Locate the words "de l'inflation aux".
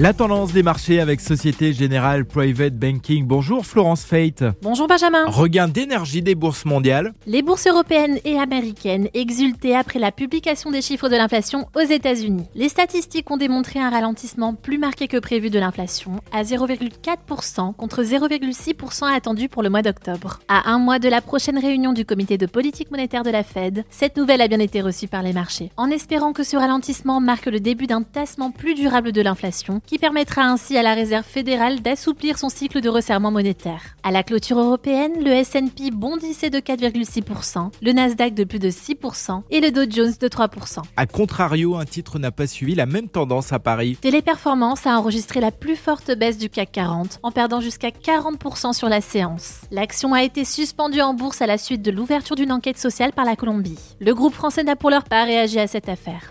11.08-11.80